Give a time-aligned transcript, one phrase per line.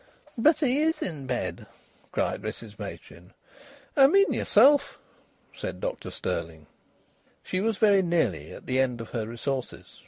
[0.35, 1.67] "But he's in bed,"
[2.11, 3.33] cried Mrs Machin.
[3.95, 4.97] "I mean yerself,"
[5.53, 6.65] said Dr Stirling.
[7.43, 9.99] She was very nearly at the end of her resources.